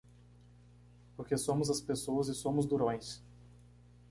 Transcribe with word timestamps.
Porque 1.15 1.37
somos 1.37 1.69
as 1.69 1.79
pessoas 1.79 2.27
e 2.27 2.33
somos 2.33 2.65
durões! 2.65 3.21